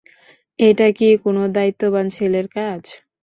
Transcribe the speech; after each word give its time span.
এটা 0.59 0.87
কি 0.97 1.09
কোনো 1.23 1.41
দায়িত্ববান 1.55 2.05
ছেলের 2.15 2.45
কাজ? 2.55 2.81